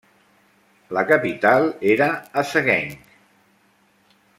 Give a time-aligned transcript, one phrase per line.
[0.99, 2.09] La capital era
[2.43, 2.91] a Sagaing.